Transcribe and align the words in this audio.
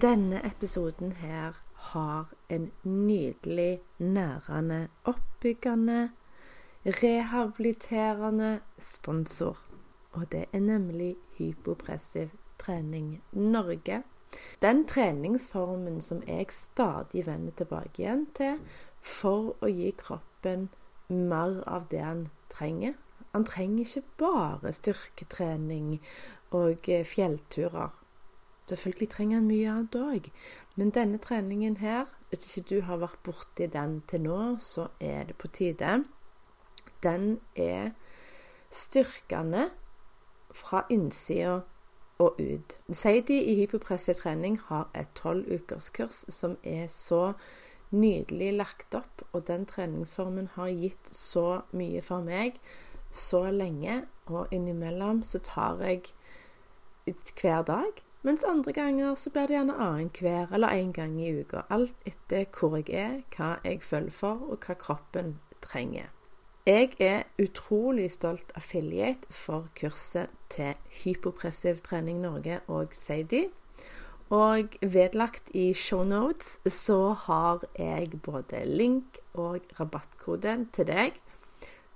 Denne 0.00 0.40
episoden 0.46 1.12
her 1.12 1.52
har 1.74 2.28
en 2.48 2.72
nydelig, 2.82 3.80
nærende, 3.98 4.88
oppbyggende, 5.04 6.10
rehabiliterende 6.86 8.60
sponsor. 8.78 9.58
Og 10.12 10.32
det 10.32 10.44
er 10.52 10.60
nemlig 10.60 11.16
Hypopressiv 11.38 12.28
trening 12.58 13.22
Norge. 13.32 14.02
Den 14.62 14.86
treningsformen 14.86 16.00
som 16.00 16.22
jeg 16.26 16.46
stadig 16.50 17.26
vender 17.26 17.52
tilbake 17.52 18.02
igjen 18.02 18.26
til 18.34 18.60
for 19.02 19.52
å 19.60 19.68
gi 19.68 19.90
kroppen 19.98 20.70
mer 21.08 21.60
av 21.66 21.90
det 21.90 22.00
han 22.00 22.28
trenger. 22.48 22.94
Han 23.32 23.44
trenger 23.44 23.84
ikke 23.84 24.08
bare 24.18 24.72
styrketrening 24.72 25.98
og 26.50 26.88
fjellturer. 27.04 28.01
Selvfølgelig 28.72 29.08
trenger 29.12 29.38
en 29.38 29.48
mye 29.50 29.68
annet 29.68 29.96
òg. 30.00 30.28
Men 30.80 30.90
denne 30.96 31.18
treningen 31.20 31.74
her, 31.76 32.06
hvis 32.28 32.46
ikke 32.56 32.68
du 32.68 32.78
har 32.88 32.96
vært 33.02 33.18
borti 33.26 33.66
den 33.68 33.98
til 34.08 34.22
nå, 34.24 34.36
så 34.56 34.86
er 35.00 35.26
det 35.28 35.34
på 35.36 35.50
tide. 35.52 35.90
Den 37.04 37.26
er 37.56 37.90
styrkende 38.72 39.66
fra 40.56 40.86
innsida 40.88 41.58
og 42.18 42.40
ut. 42.40 42.72
Seidi 42.92 43.36
i 43.52 43.56
hypopressiv 43.58 44.16
trening 44.22 44.56
har 44.70 44.88
et 44.96 45.12
tolvukerskurs 45.20 46.22
som 46.32 46.56
er 46.64 46.86
så 46.88 47.34
nydelig 47.90 48.54
lagt 48.56 48.96
opp, 48.96 49.26
og 49.32 49.44
den 49.50 49.66
treningsformen 49.68 50.48
har 50.54 50.72
gitt 50.72 51.12
så 51.12 51.60
mye 51.76 52.00
for 52.00 52.24
meg 52.24 52.56
så 53.12 53.42
lenge. 53.50 53.98
Og 54.32 54.48
innimellom 54.56 55.20
så 55.28 55.42
tar 55.44 55.84
jeg 55.84 56.08
hver 57.36 57.68
dag 57.68 58.02
mens 58.22 58.44
andre 58.44 58.72
ganger 58.72 59.14
så 59.14 59.30
blir 59.30 59.46
det 59.50 59.56
gjerne 59.56 59.76
annenhver 59.86 60.54
eller 60.54 60.74
én 60.78 60.92
gang 60.92 61.20
i 61.20 61.30
uka. 61.40 61.62
Alt 61.70 61.94
etter 62.06 62.44
hvor 62.58 62.76
jeg 62.76 62.90
er, 62.94 63.22
hva 63.36 63.56
jeg 63.64 63.82
føler 63.82 64.10
for, 64.10 64.42
og 64.50 64.66
hva 64.66 64.74
kroppen 64.74 65.38
trenger. 65.60 66.10
Jeg 66.66 66.92
er 67.00 67.24
utrolig 67.42 68.10
stolt 68.14 68.52
affiliate 68.54 69.26
for 69.34 69.66
kurset 69.80 70.30
til 70.48 70.74
Hypopressiv 71.02 71.82
trening 71.82 72.20
Norge 72.22 72.60
og 72.68 72.94
Seidi. 72.94 73.48
Og 74.30 74.78
vedlagt 74.80 75.50
i 75.54 75.72
shownotes 75.74 76.60
så 76.70 77.00
har 77.26 77.66
jeg 77.78 78.20
både 78.22 78.62
link 78.64 79.18
og 79.34 79.60
rabattkode 79.80 80.54
til 80.72 80.86
deg 80.86 81.18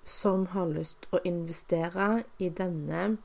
som 0.07 0.47
har 0.47 0.69
lyst 0.71 1.09
å 1.15 1.23
investere 1.27 2.25
i 2.39 2.49
denne 2.51 3.17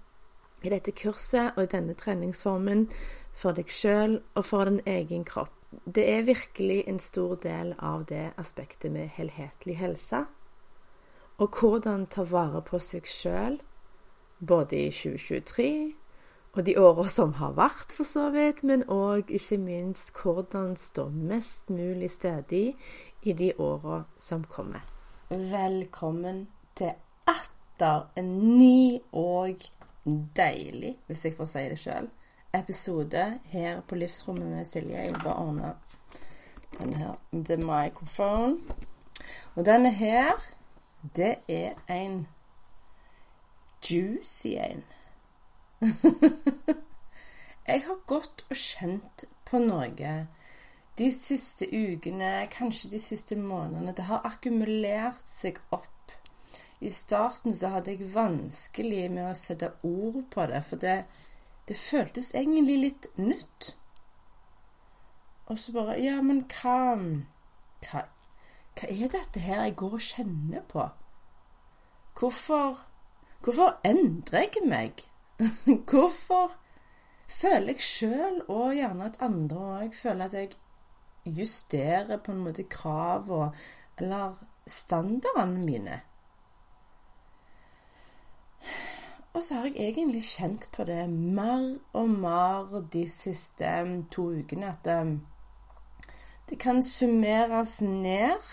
i 0.61 0.69
dette 0.69 0.91
kurset 0.91 1.55
og 1.55 1.63
i 1.63 1.71
denne 1.71 1.95
treningsformen 1.97 2.85
for 3.37 3.57
deg 3.57 3.71
sjøl 3.71 4.19
og 4.35 4.45
for 4.45 4.69
din 4.69 4.81
egen 4.85 5.25
kropp. 5.25 5.53
Det 5.85 6.03
er 6.09 6.27
virkelig 6.27 6.83
en 6.87 6.99
stor 6.99 7.37
del 7.43 7.73
av 7.79 8.05
det 8.09 8.31
aspektet 8.37 8.91
med 8.91 9.09
helhetlig 9.15 9.77
helse. 9.79 10.25
Og 11.41 11.57
hvordan 11.59 12.05
ta 12.11 12.25
vare 12.27 12.61
på 12.61 12.79
seg 12.83 13.07
sjøl, 13.07 13.57
både 14.41 14.77
i 14.87 14.91
2023 14.91 15.71
og 16.51 16.65
de 16.67 16.75
åra 16.79 17.07
som 17.07 17.31
har 17.39 17.53
vært, 17.55 17.93
for 17.95 18.03
så 18.03 18.27
vidt, 18.33 18.63
men 18.67 18.83
òg 18.91 19.31
ikke 19.31 19.57
minst 19.61 20.11
hvordan 20.19 20.75
stå 20.77 21.07
mest 21.09 21.69
mulig 21.71 22.11
stødig 22.11 22.73
i 23.23 23.33
de 23.33 23.53
åra 23.57 24.03
som 24.19 24.43
kommer. 24.43 24.83
Velkommen 25.29 26.49
til 26.75 26.91
atter 27.31 28.09
en 28.19 28.33
ny 28.57 28.99
og 29.15 29.63
deilig, 30.05 30.97
hvis 31.07 31.25
jeg 31.25 31.35
får 31.37 31.49
si 31.51 31.63
det 31.69 31.79
sjøl, 31.79 32.09
episode 32.53 33.39
her 33.53 33.81
på 33.87 33.95
Livsrommet 33.95 34.47
med 34.47 34.65
Silje. 34.65 34.97
Jeg 34.97 35.13
vil 35.13 35.23
bare 35.23 35.35
ordne 35.35 35.73
denne 36.79 36.97
her 36.97 37.15
The 37.33 37.57
Microphone. 37.57 38.57
Og 39.55 39.65
denne 39.65 39.91
her, 39.91 40.31
det 41.15 41.35
er 41.47 41.73
en 41.89 42.27
juicy 43.91 44.47
en. 44.47 44.83
jeg 47.67 47.83
har 47.87 48.05
gått 48.05 48.45
og 48.49 48.55
kjent 48.55 49.25
på 49.45 49.59
noe 49.59 50.27
de 50.97 51.07
siste 51.11 51.65
ukene, 51.71 52.47
kanskje 52.51 52.91
de 52.91 52.99
siste 52.99 53.35
månedene. 53.35 53.93
Det 53.95 54.05
har 54.05 54.25
akkumulert 54.27 55.23
seg 55.27 55.59
opp 55.71 55.90
i 56.81 56.89
starten 56.89 57.53
så 57.53 57.75
hadde 57.75 57.93
jeg 57.93 58.09
vanskelig 58.15 59.03
med 59.13 59.27
å 59.29 59.35
sette 59.37 59.69
ord 59.85 60.23
på 60.33 60.45
det, 60.49 60.63
for 60.65 60.81
det, 60.81 60.95
det 61.69 61.77
føltes 61.77 62.31
egentlig 62.33 62.77
litt 62.81 63.07
nytt. 63.21 63.75
Og 65.45 65.59
så 65.59 65.75
bare 65.75 65.99
Ja, 66.01 66.17
men 66.25 66.45
hva, 66.49 66.95
hva 67.85 68.07
Hva 68.71 68.87
er 68.87 69.09
dette 69.11 69.41
her 69.43 69.65
jeg 69.65 69.75
går 69.75 69.93
og 69.97 70.05
kjenner 70.05 70.65
på? 70.71 70.87
Hvorfor 72.17 72.79
Hvorfor 73.41 73.79
endrer 73.83 74.47
jeg 74.47 74.65
meg? 74.69 75.01
Hvorfor 75.89 76.53
føler 77.27 77.73
jeg 77.73 77.81
sjøl, 77.81 78.41
og 78.47 78.75
gjerne 78.77 79.07
at 79.09 79.17
andre 79.25 79.63
òg, 79.81 79.95
føler 79.97 80.25
at 80.25 80.35
jeg 80.37 80.51
justerer 81.25 82.21
på 82.21 82.35
en 82.35 82.43
måte 82.45 82.67
krav 82.69 83.31
eller 83.97 84.37
standardene 84.69 85.65
mine? 85.65 86.01
Og 89.33 89.43
så 89.43 89.55
har 89.55 89.69
jeg 89.69 89.91
egentlig 89.91 90.23
kjent 90.27 90.67
på 90.75 90.83
det 90.87 91.03
mer 91.09 91.77
og 91.97 92.09
mer 92.09 92.81
de 92.93 93.05
siste 93.09 93.69
to 94.11 94.27
ukene 94.41 94.73
at 94.73 94.89
det 96.49 96.57
kan 96.59 96.83
summeres 96.83 97.77
ned 97.81 98.49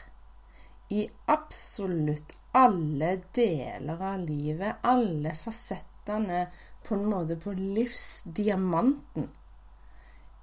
i 0.95 1.09
absolutt 1.27 2.37
alle 2.55 3.11
deler 3.35 3.99
av 4.01 4.23
livet, 4.23 4.79
alle 4.83 5.35
fasettene 5.37 6.47
på 6.87 6.95
en 6.95 7.09
måte 7.11 7.37
på 7.43 7.53
livsdiamanten, 7.59 9.29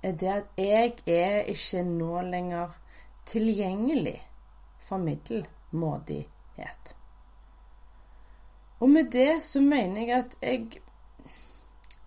er 0.04 0.20
det 0.22 0.34
at 0.34 0.60
jeg 0.62 0.94
er 1.10 1.50
ikke 1.50 1.82
nå 1.88 2.22
lenger 2.28 2.76
tilgjengelig 3.26 4.20
for 4.84 5.02
middelmådighet. 5.02 6.96
Og 8.86 8.90
med 8.94 9.08
det 9.12 9.42
så 9.42 9.62
mener 9.66 10.02
jeg 10.02 10.18
at 10.18 10.36
jeg 10.42 10.82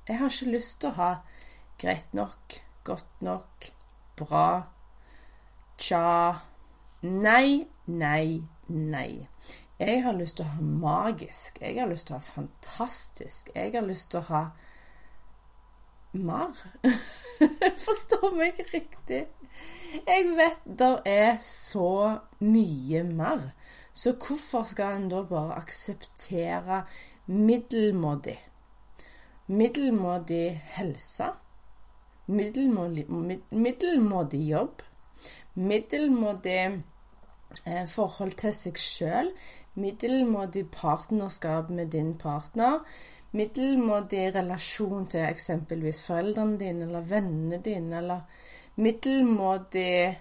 Jeg 0.08 0.18
har 0.18 0.30
ikke 0.30 0.52
lyst 0.52 0.80
til 0.80 0.92
å 0.92 0.96
ha 0.96 1.08
greit 1.82 2.12
nok, 2.14 2.54
godt 2.86 3.22
nok, 3.26 3.66
bra, 4.16 4.62
tja 5.76 6.04
Nei, 7.02 7.66
nei, 7.86 8.42
nei. 8.68 9.26
Jeg 9.78 10.02
har 10.02 10.16
lyst 10.18 10.38
til 10.38 10.46
å 10.46 10.54
ha 10.54 10.62
magisk. 10.84 11.58
Jeg 11.62 11.80
har 11.80 11.90
lyst 11.90 12.08
til 12.08 12.16
å 12.16 12.18
ha 12.22 12.26
fantastisk. 12.26 13.50
Jeg 13.54 13.74
har 13.74 13.86
lyst 13.86 14.10
til 14.10 14.22
å 14.22 14.26
ha 14.30 14.40
mer. 16.12 16.54
Forstår 17.86 18.32
meg 18.36 18.60
riktig. 18.72 19.26
Jeg 20.06 20.24
vet 20.36 20.64
det 20.78 20.94
er 21.08 21.38
så 21.42 22.18
mye 22.44 23.02
mer. 23.08 23.50
Så 23.92 24.14
hvorfor 24.14 24.62
skal 24.68 24.96
en 24.96 25.08
da 25.10 25.22
bare 25.26 25.56
akseptere 25.58 26.82
middelmådig? 27.26 28.38
Middelmådig 29.48 30.60
helse? 30.76 31.32
Middelmådig, 32.26 33.06
jobb? 34.48 34.82
Middelmådig 35.54 36.82
eh, 37.66 37.88
forhold 37.88 38.36
til 38.38 38.52
seg 38.52 38.78
sjøl? 38.78 39.32
Middelmådig 39.74 40.66
partnerskap 40.70 41.70
med 41.70 41.90
din 41.96 42.12
partner? 42.18 42.84
Middelmådig 43.36 44.30
relasjon 44.34 45.04
til 45.12 45.26
eksempelvis 45.28 46.00
foreldrene 46.06 46.56
dine 46.60 46.86
eller 46.86 47.04
vennene 47.04 47.58
dine? 47.64 47.98
Eller 47.98 48.20
middelmådig 48.80 50.16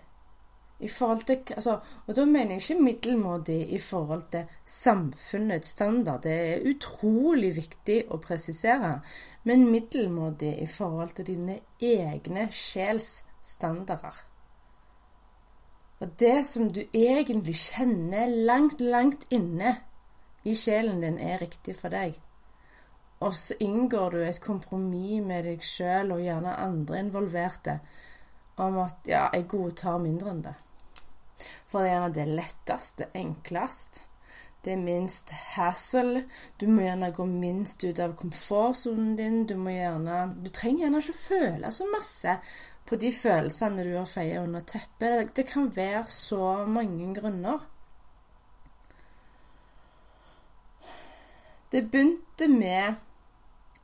I 0.80 0.88
forhold 0.88 1.24
til, 1.25 1.39
altså, 1.56 1.80
og 2.07 2.15
da 2.15 2.25
mener 2.25 2.51
jeg 2.51 2.62
ikke 2.62 2.83
middelmådig 2.83 3.71
i 3.74 3.80
forhold 3.81 4.21
til 4.31 4.44
samfunnets 4.65 5.68
standard. 5.74 6.21
Det 6.24 6.33
er 6.33 6.68
utrolig 6.69 7.56
viktig 7.56 8.04
å 8.13 8.19
presisere. 8.21 9.00
Men 9.44 9.71
middelmådig 9.71 10.51
i 10.62 10.68
forhold 10.69 11.15
til 11.18 11.31
dine 11.31 11.59
egne 11.81 12.45
sjelsstandarder. 12.51 14.21
Og 16.00 16.13
det 16.19 16.45
som 16.45 16.69
du 16.69 16.83
egentlig 16.94 17.56
kjenner 17.56 18.30
langt, 18.30 18.81
langt 18.81 19.25
inne 19.33 19.77
i 20.45 20.54
sjelen 20.56 21.01
din, 21.01 21.18
er 21.18 21.42
riktig 21.42 21.74
for 21.80 21.89
deg. 21.89 22.19
Og 23.19 23.34
så 23.36 23.58
inngår 23.60 24.14
du 24.14 24.19
et 24.24 24.42
kompromiss 24.42 25.24
med 25.25 25.48
deg 25.48 25.64
sjøl 25.66 26.14
og 26.14 26.22
gjerne 26.22 26.58
andre 26.62 27.00
involverte 27.02 27.80
om 28.62 28.78
at 28.84 29.10
ja, 29.10 29.28
jeg 29.34 29.48
godtar 29.50 29.98
mindre 30.02 30.34
enn 30.34 30.44
det. 30.46 30.54
For 31.69 31.81
det 31.81 31.90
er 31.90 31.96
gjerne 31.96 32.14
det 32.16 32.28
letteste, 32.38 33.10
enklest. 33.18 34.04
Det 34.66 34.74
er 34.74 34.81
minst 34.81 35.31
hassle. 35.56 36.25
Du 36.60 36.66
må 36.69 36.84
gjerne 36.84 37.12
gå 37.16 37.25
minst 37.30 37.84
ut 37.86 38.00
av 38.04 38.16
komfortsonen 38.19 39.16
din. 39.18 39.44
Du 39.48 39.56
må 39.62 39.74
gjerne 39.75 40.34
Du 40.42 40.50
trenger 40.50 40.86
gjerne 40.86 41.02
ikke 41.04 41.22
føle 41.22 41.72
så 41.72 41.88
masse 41.94 42.38
på 42.88 42.96
de 42.96 43.12
følelsene 43.12 43.84
du 43.84 43.94
har 43.98 44.10
feiet 44.10 44.44
under 44.44 44.66
teppet. 44.68 45.34
Det 45.36 45.46
kan 45.50 45.69
være 45.75 46.06
så 46.12 46.66
mange 46.68 47.14
grunner. 47.16 47.66
Det 51.72 51.84
begynte 51.92 52.48
med 52.48 53.06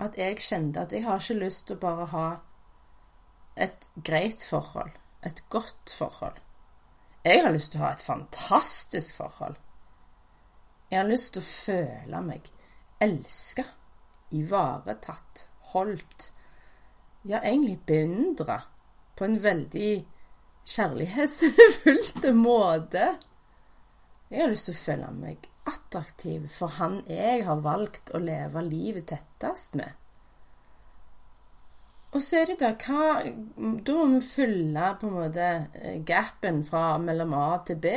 at 0.04 0.18
jeg 0.20 0.42
kjente 0.44 0.82
at 0.84 0.94
jeg 0.94 1.06
har 1.06 1.22
ikke 1.22 1.40
lyst 1.42 1.68
til 1.68 1.78
å 1.78 1.84
bare 1.84 2.08
ha 2.14 2.26
et 3.56 3.90
greit 3.96 4.44
forhold, 4.44 4.92
et 5.26 5.44
godt 5.54 5.94
forhold. 5.98 6.40
Jeg 7.24 7.44
har 7.44 7.54
lyst 7.56 7.72
til 7.72 7.82
å 7.82 7.86
ha 7.86 7.94
et 7.96 8.04
fantastisk 8.04 9.16
forhold. 9.22 9.56
Jeg 10.92 11.00
har 11.00 11.08
lyst 11.10 11.34
til 11.34 11.44
å 11.44 11.50
føle 11.50 12.22
meg 12.26 12.50
elska, 13.04 13.66
ivaretatt, 14.34 15.48
holdt, 15.74 16.32
ja, 17.24 17.40
egentlig 17.40 17.80
beundra 17.88 18.60
på 19.16 19.26
en 19.26 19.40
veldig 19.44 19.94
kjærlighetsfullt 20.68 22.28
måte. 22.48 23.08
Jeg 24.30 24.42
har 24.42 24.52
lyst 24.52 24.70
til 24.70 24.76
å 24.76 24.84
føle 24.84 25.10
meg 25.16 25.50
attraktiv 25.70 26.48
for 26.52 26.76
han 26.80 27.02
jeg 27.08 27.44
har 27.48 27.62
valgt 27.64 28.12
å 28.16 28.22
leve 28.24 28.64
livet 28.66 29.08
tettest 29.14 29.78
med. 29.80 29.92
Og 32.14 32.22
så 32.22 32.44
er 32.44 32.52
det 32.52 32.60
da 32.62 32.74
hva 32.78 33.06
Da 33.88 33.96
må 33.98 34.06
vi 34.12 34.20
fylle 34.26 34.92
på 35.02 35.10
en 35.10 35.16
måte 35.18 35.48
eh, 35.74 35.98
gapen 36.06 36.62
fra 36.68 37.00
mellom 37.02 37.34
A 37.34 37.48
til 37.66 37.80
B. 37.82 37.94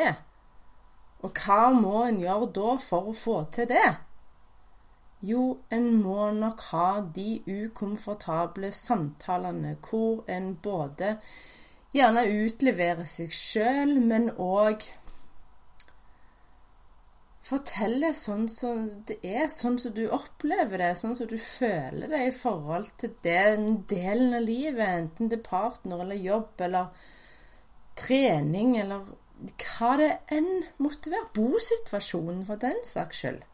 Og 1.27 1.43
hva 1.43 1.69
må 1.75 2.07
en 2.07 2.21
gjøre 2.23 2.49
da 2.57 2.77
for 2.81 3.11
å 3.11 3.17
få 3.17 3.37
til 3.53 3.69
det? 3.69 3.89
Jo, 5.27 5.43
en 5.73 5.87
må 6.01 6.31
nok 6.37 6.63
ha 6.71 6.89
de 7.01 7.41
ukomfortable 7.49 8.71
samtalene 8.73 9.75
hvor 9.85 10.25
en 10.31 10.53
både 10.63 11.17
gjerne 11.97 12.27
utleverer 12.45 13.09
seg 13.09 13.33
sjøl, 13.33 13.97
men 14.05 14.29
òg 14.37 14.85
forteller 17.47 18.15
sånn 18.17 18.49
som 18.51 18.87
det 19.07 19.19
er, 19.23 19.47
sånn 19.53 19.77
som 19.79 19.95
du 19.95 20.07
opplever 20.11 20.83
det, 20.83 20.95
sånn 20.99 21.15
som 21.19 21.29
du 21.31 21.37
føler 21.39 22.11
det 22.11 22.23
i 22.27 22.33
forhold 22.35 22.91
til 22.99 23.13
den 23.23 23.85
delen 23.91 24.35
av 24.35 24.47
livet, 24.47 24.83
enten 24.87 25.31
det 25.31 25.41
er 25.41 25.47
partner 25.47 26.03
eller 26.03 26.19
jobb 26.19 26.65
eller 26.67 27.13
trening 27.97 28.75
eller 28.81 29.05
hva 29.63 29.93
det 30.01 30.11
enn 30.33 30.65
måtte 30.83 31.13
være. 31.13 31.31
Bosituasjonen, 31.37 32.43
for 32.49 32.61
den 32.61 32.81
saks 32.89 33.23
skyld. 33.23 33.45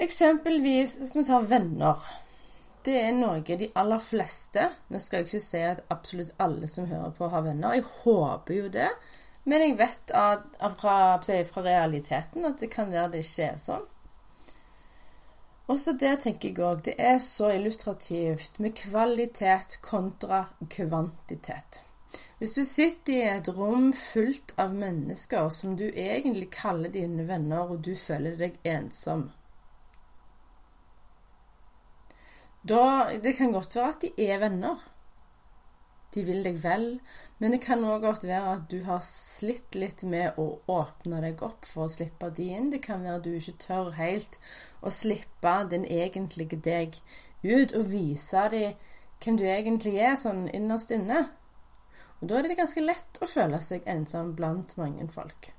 Eksempelvis 0.00 0.96
hvis 1.00 1.16
vi 1.18 1.24
tar 1.28 1.46
venner. 1.50 2.02
Det 2.86 2.94
er 2.96 3.12
noe 3.12 3.42
de 3.44 3.66
aller 3.76 4.00
fleste 4.00 4.62
Nå 4.88 4.96
skal 5.02 5.20
jeg 5.20 5.26
ikke 5.26 5.40
si 5.44 5.58
at 5.68 5.82
absolutt 5.92 6.30
alle 6.40 6.68
som 6.70 6.86
hører 6.88 7.12
på, 7.18 7.28
har 7.28 7.44
venner. 7.44 7.76
Jeg 7.76 7.84
håper 8.00 8.56
jo 8.56 8.70
det. 8.72 8.88
Men 9.50 9.64
jeg 9.64 9.78
vet 9.80 10.12
at, 10.14 10.44
fra, 10.78 10.96
fra, 11.18 11.62
realiteten 11.64 12.46
at 12.46 12.60
det 12.62 12.70
kan 12.70 12.92
være 12.92 13.16
det 13.16 13.24
ikke 13.24 13.48
er 13.48 13.56
sånn. 13.58 13.88
Også 15.70 15.94
det 15.98 16.12
tenker 16.24 16.50
jeg 16.50 16.62
òg. 16.66 16.84
Det 16.86 16.94
er 16.98 17.18
så 17.22 17.50
illustrativt 17.54 18.58
med 18.62 18.76
kvalitet 18.78 19.78
kontra 19.82 20.44
kvantitet. 20.70 21.82
Hvis 22.38 22.54
du 22.56 22.64
sitter 22.64 23.12
i 23.12 23.26
et 23.34 23.50
rom 23.52 23.90
fullt 23.94 24.54
av 24.58 24.72
mennesker 24.74 25.50
som 25.52 25.74
du 25.76 25.84
egentlig 25.90 26.48
kaller 26.54 26.90
dine 26.94 27.26
venner, 27.28 27.74
og 27.74 27.82
du 27.84 27.92
føler 27.98 28.38
deg 28.38 28.56
ensom, 28.64 29.28
Da, 32.60 33.08
det 33.24 33.38
kan 33.38 33.52
godt 33.52 33.72
være 33.76 33.88
at 33.88 34.02
de 34.04 34.10
er 34.20 34.40
venner. 34.42 34.80
De 36.14 36.24
vil 36.26 36.42
deg 36.42 36.56
vel, 36.64 36.86
men 37.38 37.54
det 37.54 37.60
kan 37.62 37.84
òg 37.86 38.02
godt 38.02 38.24
være 38.26 38.54
at 38.56 38.62
du 38.72 38.80
har 38.82 39.02
slitt 39.06 39.76
litt 39.78 40.02
med 40.02 40.38
å 40.42 40.46
åpne 40.66 41.20
deg 41.22 41.42
opp 41.46 41.68
for 41.68 41.86
å 41.86 41.92
slippe 41.92 42.32
de 42.34 42.48
inn. 42.56 42.70
Det 42.72 42.80
kan 42.82 43.04
være 43.04 43.20
at 43.20 43.26
du 43.28 43.36
ikke 43.36 43.60
tør 43.62 43.92
helt 43.94 44.40
å 44.82 44.90
slippe 44.90 45.52
den 45.70 45.86
egentlige 45.86 46.58
deg 46.58 46.98
ut 47.46 47.76
og 47.78 47.92
vise 47.92 48.48
dem 48.50 48.74
hvem 49.20 49.36
du 49.36 49.44
egentlig 49.46 49.94
er, 50.00 50.16
sånn 50.18 50.48
innerst 50.56 50.90
inne. 50.96 51.28
Og 52.20 52.28
Da 52.28 52.38
er 52.38 52.48
det 52.48 52.58
ganske 52.58 52.82
lett 52.82 53.20
å 53.22 53.28
føle 53.28 53.60
seg 53.64 53.86
ensom 53.88 54.34
blant 54.36 54.76
mange 54.80 55.06
folk. 55.12 55.52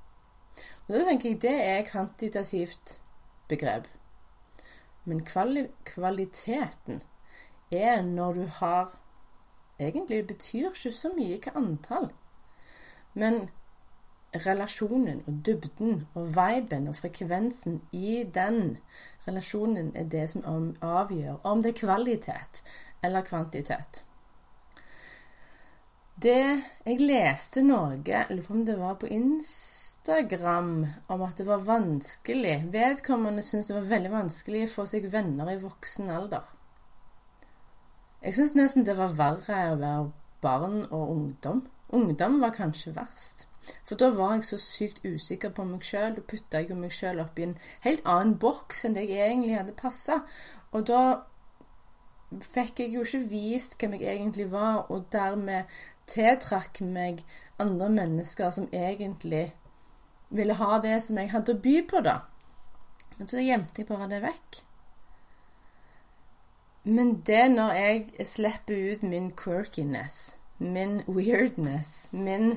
Og 0.86 0.94
Da 0.94 1.04
tenker 1.08 1.30
jeg 1.30 1.40
det 1.40 1.56
er 1.56 1.86
kvantitativt 1.88 2.98
begrep. 3.48 3.88
Men 5.04 5.24
kvali 5.24 5.66
kvaliteten 5.84 7.02
er 7.72 8.02
når 8.02 8.34
du 8.34 8.46
har 8.60 8.92
Egentlig 9.82 10.26
betyr 10.26 10.70
ikke 10.70 10.92
så 10.94 11.10
mye 11.16 11.40
hva 11.42 11.56
antall, 11.60 12.10
men 13.14 13.42
relasjonen 14.32 15.20
og 15.26 15.42
dybden 15.46 16.06
og 16.14 16.30
viben 16.36 16.88
og 16.88 16.96
frekvensen 16.96 17.82
i 17.92 18.22
den 18.34 18.78
relasjonen 19.26 19.92
er 19.96 20.08
det 20.08 20.24
som 20.32 20.46
avgjør 20.80 21.42
om 21.44 21.60
det 21.62 21.74
er 21.74 21.80
kvalitet 21.82 22.62
eller 23.02 23.26
kvantitet. 23.26 24.04
Det 26.22 26.62
Jeg 26.86 27.00
leste 27.00 27.62
noe, 27.66 27.98
lurer 27.98 28.42
på 28.46 28.54
om 28.54 28.64
det 28.66 28.78
var 28.78 28.94
på 29.00 29.08
Instagram, 29.10 30.86
om 31.08 31.22
at 31.22 31.38
det 31.38 31.46
var 31.46 31.64
vanskelig 31.66 32.68
Vedkommende 32.72 33.42
syntes 33.42 33.70
det 33.70 33.76
var 33.76 33.88
veldig 33.90 34.12
vanskelig 34.12 34.64
å 34.66 34.72
få 34.74 34.86
seg 34.86 35.08
venner 35.12 35.50
i 35.50 35.58
voksen 35.58 36.10
alder. 36.10 36.44
Jeg 38.22 38.34
syns 38.36 38.54
nesten 38.54 38.86
det 38.86 38.94
var 38.98 39.16
verre 39.18 39.62
å 39.72 39.78
være 39.80 40.10
barn 40.42 40.84
og 40.90 41.08
ungdom. 41.14 41.64
Ungdom 41.92 42.38
var 42.40 42.54
kanskje 42.54 42.94
verst. 42.94 43.48
For 43.86 43.98
da 43.98 44.10
var 44.14 44.36
jeg 44.36 44.46
så 44.46 44.58
sykt 44.62 45.02
usikker 45.04 45.50
på 45.54 45.64
meg 45.66 45.82
sjøl. 45.86 46.14
Da 46.16 46.24
putta 46.26 46.62
jeg 46.62 46.78
meg 46.78 46.94
sjøl 46.94 47.22
opp 47.22 47.38
i 47.38 47.48
en 47.48 47.56
helt 47.84 48.06
annen 48.08 48.38
boks 48.42 48.84
enn 48.86 48.96
det 48.98 49.08
jeg 49.08 49.26
egentlig 49.26 49.58
hadde 49.58 49.76
passa. 49.78 50.22
Og 50.72 50.86
da 50.90 51.02
fikk 52.46 52.80
jeg 52.80 52.94
jo 52.94 53.04
ikke 53.06 53.26
vist 53.30 53.76
hvem 53.78 53.98
jeg 53.98 54.14
egentlig 54.14 54.48
var, 54.52 54.86
og 54.90 55.10
dermed 55.12 55.70
tiltrakk 56.10 56.80
meg 56.86 57.24
andre 57.60 57.90
mennesker 57.92 58.50
som 58.54 58.70
egentlig 58.72 59.50
ville 60.32 60.56
ha 60.56 60.78
det 60.82 60.96
som 61.04 61.18
jeg 61.20 61.30
hadde 61.34 61.54
å 61.54 61.62
by 61.62 61.74
på, 61.90 62.00
da. 62.06 62.22
Men 63.18 63.28
så 63.28 63.42
gjemte 63.42 63.82
jeg 63.82 63.90
bare 63.90 64.08
det 64.14 64.22
vekk. 64.24 64.62
Men 66.84 67.20
det 67.26 67.44
når 67.52 67.72
jeg 67.78 68.26
slipper 68.26 68.92
ut 68.92 69.02
min 69.06 69.30
quirkiness, 69.38 70.38
min 70.58 71.02
weirdness, 71.06 72.08
min 72.12 72.56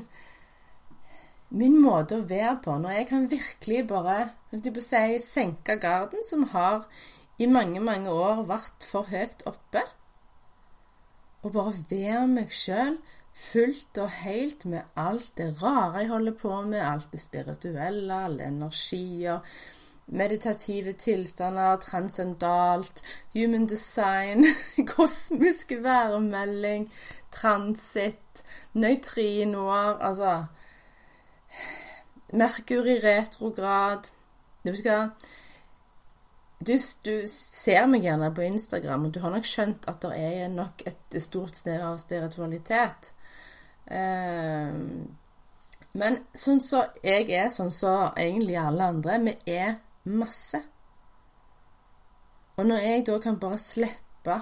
min 1.56 1.76
måte 1.80 2.18
å 2.18 2.26
være 2.28 2.56
på, 2.66 2.74
når 2.82 2.98
jeg 2.98 3.08
kan 3.12 3.28
virkelig 3.32 3.84
bare 3.88 4.18
si, 4.84 5.20
senke 5.24 5.78
garden, 5.80 6.24
som 6.26 6.48
har 6.52 6.88
i 7.38 7.48
mange, 7.48 7.80
mange 7.84 8.12
år 8.12 8.44
vært 8.50 8.88
for 8.88 9.08
høyt 9.12 9.46
oppe, 9.48 9.84
og 11.46 11.54
bare 11.54 11.76
være 11.92 12.26
meg 12.32 12.52
sjøl 12.56 12.98
fullt 13.36 14.00
og 14.02 14.14
helt 14.24 14.64
med 14.72 14.98
alt 14.98 15.34
det 15.38 15.50
rare 15.62 16.02
jeg 16.02 16.12
holder 16.14 16.38
på 16.40 16.54
med, 16.66 16.80
alt 16.82 17.12
det 17.12 17.22
spirituelle, 17.22 18.22
alle 18.30 18.48
energier, 18.48 19.44
meditative 20.08 20.94
tilstander, 20.94 21.76
transcendalt, 21.76 23.02
human 23.34 23.66
design, 23.68 24.46
kosmisk 24.96 25.72
væremelding, 25.72 26.92
transit, 27.32 28.44
nøytrinoer 28.74 29.98
Altså 30.04 30.46
Merkur 32.34 32.86
i 32.86 33.00
retrograd 33.00 34.12
Du 34.66 34.72
vet 34.72 34.86
hva? 34.86 35.00
Du, 36.66 36.74
du, 37.06 37.14
ser 37.30 37.86
meg 37.92 38.06
gjerne 38.08 38.32
på 38.34 38.42
Instagram, 38.42 39.06
og 39.06 39.14
du 39.14 39.20
har 39.22 39.34
nok 39.34 39.46
skjønt 39.46 39.84
at 39.92 40.00
det 40.02 40.14
er 40.18 40.48
nok 40.50 40.82
et 40.88 41.18
stort 41.22 41.60
snev 41.60 41.84
av 41.84 41.98
spiritualitet. 42.02 43.12
Eh, 43.92 44.72
men 46.00 46.18
sånn 46.34 46.64
så 46.64 46.82
jeg 47.04 47.28
er, 47.28 47.52
sånn 47.54 47.70
så 47.76 47.92
egentlig 48.16 48.56
alle 48.58 48.88
andre, 48.96 49.20
vi 49.28 49.36
er 49.60 49.76
masse. 50.06 50.62
Og 52.56 52.66
når 52.66 52.84
jeg 52.88 53.06
da 53.08 53.20
kan 53.20 53.40
bare 53.40 53.60
slippe 53.60 54.40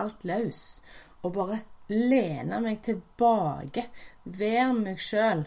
alt 0.00 0.24
løs, 0.24 0.80
og 1.22 1.34
bare 1.36 1.60
lene 1.90 2.60
meg 2.64 2.82
tilbake, 2.86 3.88
være 4.24 4.74
meg 4.78 5.02
sjøl 5.02 5.44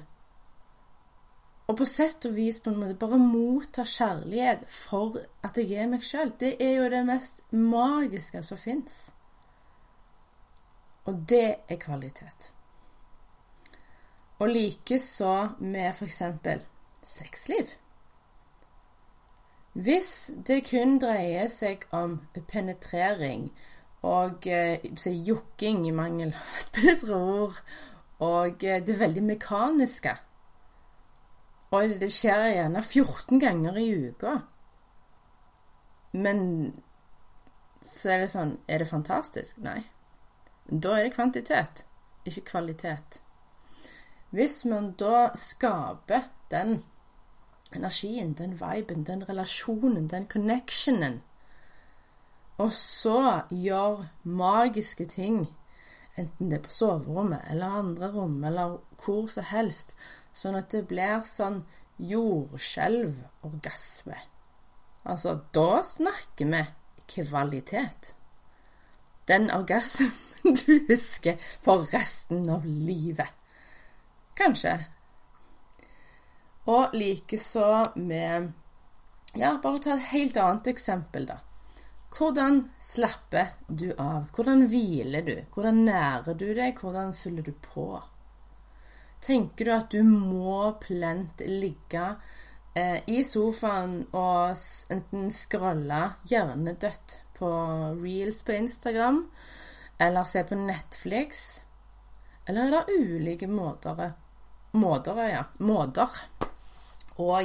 og 1.67 1.77
på 1.79 1.85
sett 1.87 2.25
og 2.27 2.35
vis 2.35 2.59
på 2.61 2.69
en 2.73 2.79
måte 2.81 2.99
bare 2.99 3.17
motta 3.17 3.85
kjærlighet 3.87 4.65
for 4.69 5.15
at 5.47 5.57
jeg 5.57 5.79
er 5.79 5.91
meg 5.91 6.03
sjøl. 6.03 6.33
Det 6.39 6.55
er 6.61 6.73
jo 6.77 6.89
det 6.91 7.03
mest 7.07 7.39
magiske 7.55 8.43
som 8.43 8.59
fins. 8.59 8.97
Og 11.07 11.23
det 11.29 11.63
er 11.71 11.79
kvalitet. 11.79 12.51
Og 14.43 14.51
likeså 14.51 15.33
med 15.59 15.89
f.eks. 15.93 16.21
sexliv. 17.01 17.73
Hvis 19.73 20.31
det 20.47 20.63
kun 20.69 20.99
dreier 21.01 21.47
seg 21.49 21.87
om 21.91 22.19
penetrering 22.47 23.47
og 24.05 24.45
eh, 24.45 24.83
jokking, 25.07 25.87
i 25.87 25.95
mangel 25.95 26.35
av 26.35 26.59
et 26.59 26.77
bedre 26.77 27.17
ord, 27.17 27.57
og 28.19 28.63
eh, 28.63 28.83
det 28.85 28.99
veldig 28.99 29.23
mekaniske 29.23 30.13
og 31.73 31.95
det 32.01 32.09
skjer 32.13 32.51
gjerne 32.53 32.81
14 32.83 33.39
ganger 33.41 33.77
i 33.81 33.87
uka. 34.09 34.33
Men 36.13 36.39
så 37.81 38.13
er 38.13 38.23
det 38.23 38.31
sånn 38.35 38.57
Er 38.69 38.83
det 38.83 38.89
fantastisk? 38.91 39.57
Nei. 39.65 39.81
Da 40.69 40.93
er 40.97 41.07
det 41.07 41.15
kvantitet, 41.15 41.83
ikke 42.29 42.45
kvalitet. 42.53 43.19
Hvis 44.33 44.63
man 44.69 44.93
da 44.97 45.31
skaper 45.37 46.29
den 46.53 46.79
energien, 47.75 48.33
den 48.33 48.59
viben, 48.59 49.03
den 49.03 49.29
relasjonen, 49.29 50.09
den 50.09 50.27
connectionen, 50.27 51.21
og 52.57 52.71
så 52.71 53.41
gjør 53.49 54.05
magiske 54.23 55.05
ting, 55.09 55.47
enten 56.17 56.51
det 56.51 56.59
er 56.59 56.67
på 56.67 56.69
soverommet 56.69 57.41
eller 57.49 57.79
andre 57.79 58.11
rom 58.13 58.43
eller 58.45 58.77
hvor 59.01 59.25
som 59.27 59.47
helst, 59.49 59.95
Sånn 60.33 60.57
at 60.57 60.71
det 60.73 60.87
blir 60.89 61.21
sånn 61.29 61.59
jordskjelvorgasme. 62.01 64.17
Altså, 65.05 65.45
da 65.53 65.83
snakker 65.85 66.49
vi 66.49 66.65
kvalitet. 67.13 68.17
Den 69.29 69.51
orgasmen 69.53 70.09
du 70.63 70.85
husker 70.89 71.37
for 71.63 71.85
resten 71.93 72.49
av 72.49 72.65
livet. 72.65 73.29
Kanskje. 74.39 74.79
Og 76.65 76.93
likeså 76.95 77.91
med 77.95 78.51
Ja, 79.35 79.57
bare 79.63 79.79
ta 79.81 79.95
et 79.95 80.11
helt 80.13 80.37
annet 80.37 80.69
eksempel, 80.69 81.25
da. 81.27 81.39
Hvordan 82.13 82.59
slapper 82.79 83.55
du 83.67 83.87
av? 83.97 84.27
Hvordan 84.35 84.67
hviler 84.69 85.25
du? 85.25 85.33
Hvordan 85.55 85.81
nærer 85.87 86.37
du 86.37 86.45
deg? 86.53 86.77
Hvordan 86.77 87.09
fyller 87.17 87.43
du 87.43 87.51
på? 87.57 87.87
Tenker 89.23 89.65
du 89.65 89.71
at 89.73 89.89
du 89.89 90.03
må 90.05 90.69
plent 90.83 91.41
ligge 91.49 92.05
eh, 92.77 93.01
i 93.09 93.23
sofaen 93.25 94.03
og 94.11 94.53
enten 94.93 95.33
scrolle 95.33 96.03
hjernedødt 96.29 97.17
på 97.39 97.51
reels 97.97 98.43
på 98.45 98.55
Instagram, 98.59 99.23
eller 99.97 100.29
se 100.29 100.45
på 100.45 100.59
Netflix? 100.59 101.43
Eller 102.45 102.67
er 102.67 102.75
det 102.77 102.99
ulike 103.01 103.49
måter, 103.49 104.11
måter, 104.77 105.25
ja, 105.31 105.45
måter 105.65 106.21
å 107.17 107.41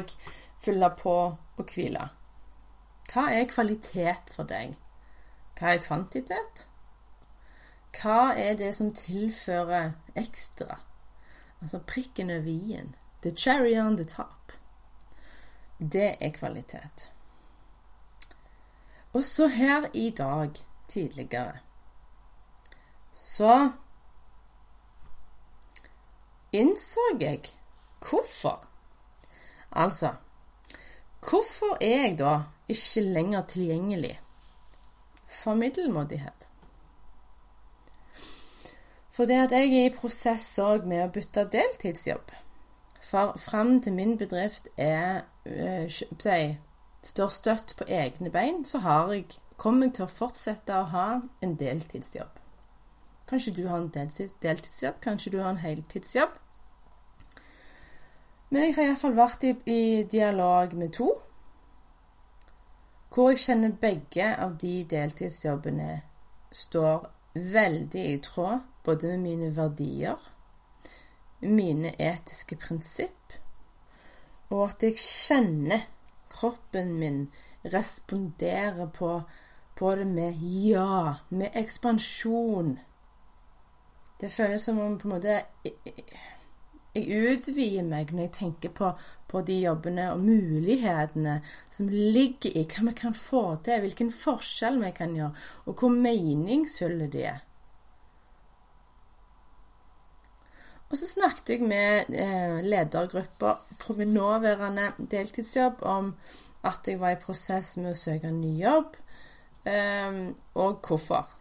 fylle 0.59 0.91
på 0.99 1.17
og 1.59 1.75
hvile? 1.75 2.09
Hva 3.13 3.29
er 3.33 3.49
kvalitet 3.49 4.33
for 4.35 4.49
deg? 4.49 4.77
Hva 5.59 5.75
er 5.75 5.83
kvantitet? 5.83 6.69
Hva 7.97 8.35
er 8.37 8.55
det 8.61 8.75
som 8.77 8.93
tilfører 8.95 9.95
ekstra? 10.15 10.81
Altså 11.61 11.79
prikken 11.79 12.31
over 12.31 12.51
i-en. 12.53 12.95
The 13.23 13.31
cherry 13.31 13.79
on 13.79 13.97
the 13.97 14.05
top. 14.05 14.53
Det 15.79 16.17
er 16.21 16.31
kvalitet. 16.31 17.13
Og 19.13 19.25
så 19.25 19.47
her 19.47 19.89
i 19.95 20.11
dag, 20.11 20.51
tidligere, 20.89 21.59
så 23.13 23.71
innså 26.53 27.01
jeg 27.21 27.41
hvorfor. 27.99 28.68
Altså 29.73 30.15
Hvorfor 31.21 31.77
er 31.81 32.03
jeg 32.07 32.19
da 32.19 32.35
ikke 32.69 33.01
lenger 33.01 33.43
tilgjengelig 33.47 34.21
for 35.27 35.55
middelmådighet? 35.55 36.47
For 39.13 39.25
det 39.25 39.35
at 39.35 39.53
jeg 39.53 39.73
er 39.75 39.87
i 39.91 39.95
prosess 39.97 40.59
òg 40.63 40.87
med 40.87 41.03
å 41.03 41.11
bytte 41.11 41.43
deltidsjobb. 41.51 42.31
For 43.03 43.35
fram 43.41 43.81
til 43.83 43.97
min 43.97 44.19
bedrift 44.19 44.69
er 44.77 45.25
øh, 45.47 45.91
står 47.03 47.29
støtt 47.29 47.75
på 47.79 47.85
egne 47.89 48.31
bein, 48.31 48.65
så 48.65 48.79
har 48.79 49.13
jeg, 49.13 49.25
kommer 49.57 49.87
jeg 49.87 49.95
til 49.95 50.05
å 50.05 50.13
fortsette 50.13 50.77
å 50.77 50.87
ha 50.93 51.07
en 51.43 51.57
deltidsjobb. 51.59 52.39
Kanskje 53.29 53.55
du 53.57 53.67
har 53.69 53.83
en 53.83 53.91
deltidsjobb, 54.43 55.01
kanskje 55.03 55.33
du 55.33 55.41
har 55.43 55.51
en 55.51 55.63
heltidsjobb. 55.65 56.39
Men 58.49 58.65
jeg 58.65 58.75
har 58.77 58.87
iallfall 58.89 59.17
vært 59.17 59.45
i, 59.45 59.53
i 59.69 60.05
dialog 60.09 60.73
med 60.81 60.93
to, 60.97 61.11
hvor 63.13 63.33
jeg 63.33 63.43
kjenner 63.43 63.75
begge 63.81 64.29
av 64.37 64.57
de 64.61 64.73
deltidsjobbene 64.89 65.91
står 66.55 67.07
veldig 67.35 68.05
i 68.13 68.19
tråd 68.25 68.65
både 68.85 69.13
med 69.13 69.25
mine 69.25 69.51
verdier, 69.57 70.17
mine 71.45 71.93
etiske 72.01 72.57
prinsipp, 72.57 73.37
og 74.49 74.65
at 74.71 74.87
jeg 74.87 74.97
kjenner 75.03 75.85
kroppen 76.33 76.95
min 77.01 77.21
respondere 77.69 78.89
på, 78.95 79.11
på 79.77 79.95
det 79.95 80.07
med 80.09 80.41
ja, 80.41 81.15
med 81.29 81.57
ekspansjon. 81.59 82.79
Det 84.21 84.31
føles 84.33 84.63
som 84.65 84.81
om 84.81 84.97
på 84.99 85.09
en 85.09 85.15
måte 85.15 85.41
jeg 86.99 87.33
utvider 87.33 87.87
meg 87.87 88.13
når 88.13 88.27
jeg 88.27 88.35
tenker 88.37 88.73
på, 88.75 88.93
på, 89.29 89.43
de 89.47 89.59
jobbene 89.63 90.11
og 90.13 90.23
mulighetene 90.25 91.39
som 91.71 91.89
ligger 91.89 92.57
i 92.57 92.65
hva 92.69 92.89
vi 92.89 92.95
kan 92.99 93.17
få 93.17 93.43
til, 93.65 93.83
hvilken 93.85 94.13
forskjell 94.15 94.81
vi 94.83 94.93
kan 94.97 95.15
gjøre, 95.17 95.35
og 95.67 95.79
hvor 95.79 95.95
meningsfulle 95.95 97.09
de 97.13 97.25
er. 97.33 97.45
Og 100.89 100.97
så 100.97 101.05
snakket 101.05 101.51
jeg 101.53 101.67
med 101.69 102.15
eh, 102.17 102.61
ledergrupper 102.65 103.59
på 103.83 103.97
min 103.99 104.15
nåværende 104.17 104.93
deltidsjobb 105.11 105.83
om 105.85 106.15
at 106.65 106.89
jeg 106.89 107.01
var 107.01 107.13
i 107.13 107.21
prosess 107.21 107.75
med 107.77 107.93
å 107.93 107.99
søke 107.99 108.31
en 108.31 108.41
ny 108.41 108.55
jobb, 108.63 108.97
eh, 109.69 110.23
og 110.57 110.81
hvorfor. 110.89 111.35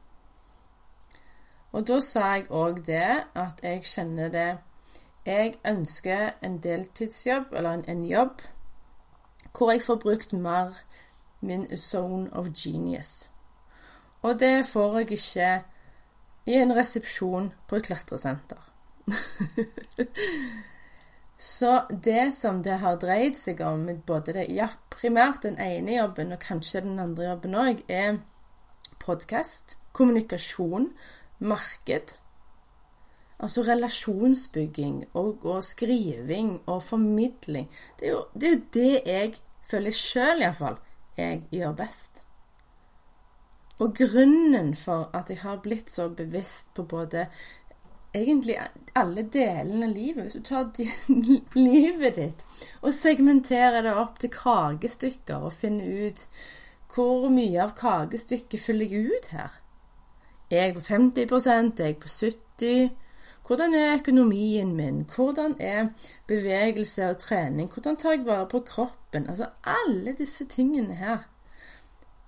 Og 1.71 1.87
da 1.87 1.99
sa 2.03 2.33
jeg 2.35 2.47
òg 2.51 2.83
det 2.87 3.07
at 3.37 3.63
jeg 3.63 3.85
kjenner 3.87 4.31
det 4.33 4.49
Jeg 5.27 5.57
ønsker 5.67 6.29
en 6.43 6.53
deltidsjobb, 6.63 7.51
eller 7.51 7.73
en, 7.75 7.85
en 7.91 8.05
jobb, 8.05 8.41
hvor 9.57 9.71
jeg 9.71 9.81
får 9.83 9.95
brukt 9.99 10.33
mer 10.33 10.77
min 11.41 11.77
zone 11.77 12.33
of 12.33 12.45
genius. 12.55 13.29
Og 14.21 14.39
det 14.39 14.65
får 14.65 14.97
jeg 14.97 15.11
ikke 15.11 15.63
i 16.45 16.53
en 16.61 16.75
resepsjon 16.75 17.51
på 17.67 17.75
et 17.75 17.89
klatresenter. 17.89 18.61
Så 21.37 21.81
det 22.03 22.35
som 22.35 22.63
det 22.63 22.79
har 22.81 22.95
dreid 22.95 23.35
seg 23.35 23.59
om, 23.61 23.83
både 24.07 24.33
det, 24.33 24.45
ja, 24.55 24.69
primært 24.89 25.43
den 25.43 25.59
ene 25.61 25.97
jobben 25.99 26.31
og 26.31 26.39
kanskje 26.39 26.81
den 26.87 26.99
andre 27.03 27.27
jobben 27.29 27.59
òg, 27.59 27.83
er 27.91 28.17
podkast, 29.03 29.75
kommunikasjon, 29.91 30.93
marked. 31.39 32.15
Altså 33.39 33.61
relasjonsbygging 33.61 35.03
og, 35.13 35.45
og 35.45 35.63
skriving 35.63 36.61
og 36.65 36.83
formidling. 36.83 37.69
Det 37.99 38.07
er, 38.07 38.11
jo, 38.11 38.23
det 38.33 38.47
er 38.47 38.55
jo 38.55 38.61
det 38.73 39.01
jeg 39.05 39.35
føler 39.69 39.93
sjøl, 39.93 40.41
iallfall, 40.41 40.79
jeg 41.17 41.43
gjør 41.51 41.75
best. 41.77 42.23
Og 43.77 43.93
grunnen 43.95 44.73
for 44.75 45.09
at 45.13 45.29
jeg 45.29 45.43
har 45.43 45.61
blitt 45.61 45.91
så 45.93 46.09
bevisst 46.09 46.73
på 46.73 46.83
både 46.83 47.27
egentlig 48.15 48.57
alle 48.95 49.23
delene 49.33 49.85
av 49.85 49.93
livet. 49.93 50.23
Hvis 50.23 50.33
du 50.33 50.41
tar 50.41 50.71
livet 51.69 52.17
ditt 52.17 52.45
og 52.81 52.93
segmenterer 52.93 53.85
det 53.85 53.93
opp 53.93 54.17
til 54.21 54.33
kakestykker 54.33 55.45
og 55.45 55.53
finner 55.53 56.07
ut 56.07 56.25
hvor 56.95 57.27
mye 57.29 57.61
av 57.61 57.75
kakestykket 57.77 58.63
fyller 58.63 58.89
jeg 58.89 59.11
ut 59.11 59.27
her? 59.35 59.57
Er 60.49 60.69
jeg 60.69 60.77
på 60.77 60.85
50 60.87 61.47
Er 61.51 61.85
jeg 61.85 61.99
på 62.01 62.09
70 62.09 62.89
Hvordan 63.47 63.73
er 63.73 63.93
økonomien 63.99 64.75
min? 64.75 65.05
Hvordan 65.15 65.55
er 65.59 65.87
bevegelse 66.27 67.09
og 67.09 67.17
trening? 67.17 67.73
Hvordan 67.73 67.95
tar 67.95 68.11
jeg 68.11 68.25
vare 68.25 68.47
på 68.47 68.59
kroppen? 68.59 69.29
Altså 69.29 69.45
alle 69.63 70.15
disse 70.17 70.45
tingene 70.45 70.95
her. 70.95 71.17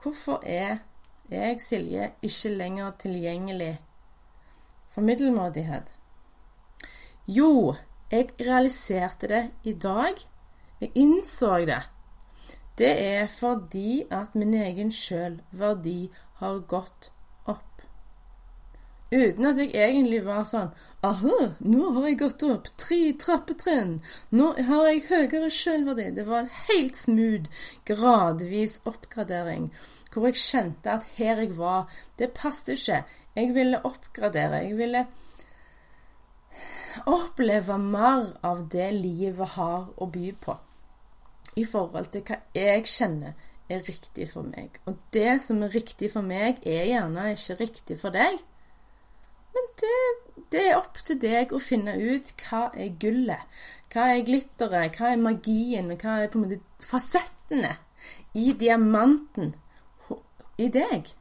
Hvorfor 0.03 0.43
er 0.45 0.77
jeg, 1.29 1.61
Silje, 1.61 2.11
ikke 2.21 2.49
lenger 2.49 2.91
tilgjengelig 2.99 3.81
for 4.89 5.01
middelmådighet? 5.01 5.93
Jo, 7.27 7.75
jeg 8.11 8.29
realiserte 8.39 9.27
det 9.27 9.51
i 9.63 9.73
dag. 9.73 10.15
Jeg 10.81 10.91
innså 10.95 11.57
det. 11.65 11.89
Det 12.77 13.05
er 13.05 13.25
fordi 13.25 14.03
at 14.11 14.35
min 14.35 14.53
egen 14.53 14.91
sjølverdi 14.91 16.11
har 16.33 16.59
gått. 16.59 17.11
Uten 19.09 19.47
at 19.49 19.57
jeg 19.57 19.73
egentlig 19.73 20.19
var 20.25 20.43
sånn 20.45 20.69
Aha, 21.07 21.37
nå 21.65 21.85
har 21.95 22.09
jeg 22.09 22.17
gått 22.19 22.43
opp 22.45 22.67
tre 22.77 22.99
trappetrinn. 23.17 23.93
Nå 24.35 24.49
har 24.67 24.89
jeg 24.89 25.05
høyere 25.07 25.49
selvverdi. 25.55 26.09
Det 26.17 26.25
var 26.27 26.43
en 26.43 26.51
helt 26.67 26.99
smooth, 26.99 27.47
gradvis 27.87 28.81
oppgradering. 28.89 29.69
Hvor 30.11 30.27
jeg 30.27 30.41
kjente 30.43 30.97
at 30.97 31.07
her 31.15 31.39
jeg 31.39 31.55
var, 31.57 31.87
det 32.19 32.33
passet 32.35 32.75
ikke. 32.75 32.99
Jeg 33.39 33.55
ville 33.55 33.79
oppgradere. 33.87 34.59
Jeg 34.67 34.77
ville 34.77 35.05
oppleve 37.07 37.77
mer 37.79 38.27
av 38.43 38.65
det 38.69 38.91
livet 38.97 39.55
har 39.55 39.87
å 39.95 40.09
by 40.11 40.31
på, 40.41 40.55
i 41.55 41.63
forhold 41.65 42.11
til 42.13 42.25
hva 42.27 42.41
jeg 42.57 42.85
kjenner 42.89 43.37
er 43.69 43.83
riktig 43.85 44.27
for 44.33 44.45
meg. 44.45 44.79
Og 44.89 44.97
det 45.13 45.39
som 45.45 45.61
er 45.63 45.73
riktig 45.73 46.11
for 46.13 46.25
meg, 46.25 46.59
er 46.67 46.89
gjerne 46.89 47.31
ikke 47.35 47.59
riktig 47.63 47.99
for 48.01 48.15
deg. 48.15 48.41
Men 49.59 49.69
det, 49.81 49.95
det 50.55 50.63
er 50.69 50.77
opp 50.79 51.01
til 51.03 51.19
deg 51.19 51.51
å 51.51 51.59
finne 51.59 51.97
ut 51.99 52.31
hva 52.45 52.69
er 52.71 52.93
gullet, 53.01 53.59
hva 53.91 54.05
er 54.13 54.23
glitteret, 54.23 54.95
hva 54.95 55.11
er 55.11 55.19
magien, 55.19 55.91
hva 55.99 56.21
er 56.23 56.31
på 56.31 56.39
en 56.39 56.45
måte 56.45 56.85
fasettene 56.85 57.73
i 58.39 58.53
diamanten 58.55 59.51
i 60.59 60.69
deg. 60.71 61.11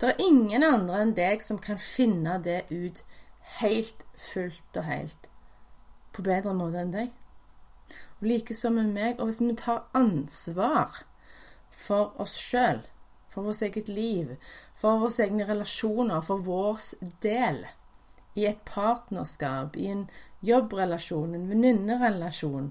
Det 0.00 0.12
er 0.12 0.22
ingen 0.24 0.64
andre 0.64 1.00
enn 1.04 1.16
deg 1.16 1.42
som 1.44 1.60
kan 1.60 1.80
finne 1.80 2.38
det 2.44 2.62
ut 2.68 3.02
helt, 3.60 4.04
fullt 4.16 4.80
og 4.80 4.86
helt 4.88 5.28
på 6.16 6.24
bedre 6.26 6.54
måte 6.56 6.84
enn 6.84 6.94
deg. 6.94 7.10
Og 8.20 8.28
likeså 8.28 8.72
med 8.74 8.92
meg. 8.92 9.20
Og 9.20 9.30
hvis 9.30 9.40
vi 9.40 9.56
tar 9.56 9.86
ansvar 9.96 11.02
for 11.72 12.16
oss 12.20 12.36
sjøl, 12.36 12.82
for 13.30 13.46
vårt 13.46 13.62
eget 13.62 13.88
liv, 13.88 14.36
for 14.74 14.98
våre 14.98 15.26
egne 15.26 15.46
relasjoner, 15.48 16.20
for 16.26 16.42
vår 16.46 16.80
del 17.22 17.64
i 18.34 18.46
et 18.46 18.62
partnerskap, 18.66 19.76
i 19.76 19.90
en 19.90 20.06
jobbrelasjon, 20.46 21.34
en 21.34 21.48
venninnerelasjon, 21.50 22.70